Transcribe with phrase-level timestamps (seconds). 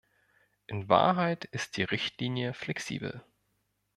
[0.65, 3.23] In Wahrheit ist die Richtlinie flexibel.